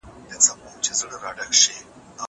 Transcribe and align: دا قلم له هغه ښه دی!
دا 0.29 0.35
قلم 0.39 0.57
له 1.11 1.17
هغه 1.23 1.45
ښه 1.61 1.73
دی! 1.79 1.79